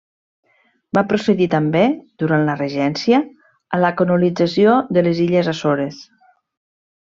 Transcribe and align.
Va 0.97 1.03
procedir 1.11 1.47
també, 1.55 1.83
durant 2.23 2.47
la 2.49 2.57
regència, 2.63 3.21
a 3.77 3.81
la 3.85 3.95
colonització 4.03 4.77
de 4.99 5.07
les 5.09 5.23
illes 5.29 5.55
Açores. 5.57 6.05